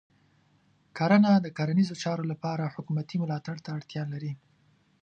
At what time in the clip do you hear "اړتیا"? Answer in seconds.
3.77-4.03